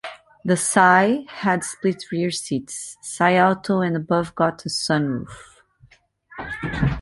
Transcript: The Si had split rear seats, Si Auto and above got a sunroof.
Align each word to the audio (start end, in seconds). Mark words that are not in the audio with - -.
The 0.43 0.57
Si 0.57 1.27
had 1.29 1.63
split 1.63 2.05
rear 2.11 2.31
seats, 2.31 2.97
Si 3.03 3.39
Auto 3.39 3.81
and 3.81 3.95
above 3.95 4.33
got 4.33 4.65
a 4.65 4.67
sunroof. 4.67 5.29